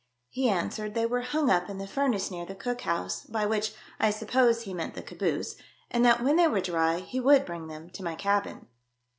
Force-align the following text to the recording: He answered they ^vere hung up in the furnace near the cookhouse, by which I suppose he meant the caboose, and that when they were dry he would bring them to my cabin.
He 0.29 0.49
answered 0.49 0.95
they 0.95 1.05
^vere 1.05 1.23
hung 1.25 1.51
up 1.51 1.69
in 1.69 1.77
the 1.77 1.85
furnace 1.85 2.31
near 2.31 2.43
the 2.43 2.55
cookhouse, 2.55 3.23
by 3.29 3.45
which 3.45 3.71
I 3.99 4.09
suppose 4.09 4.63
he 4.63 4.73
meant 4.73 4.95
the 4.95 5.03
caboose, 5.03 5.57
and 5.91 6.03
that 6.03 6.23
when 6.23 6.37
they 6.37 6.47
were 6.47 6.59
dry 6.59 7.01
he 7.01 7.19
would 7.19 7.45
bring 7.45 7.67
them 7.67 7.87
to 7.91 8.03
my 8.03 8.15
cabin. 8.15 8.65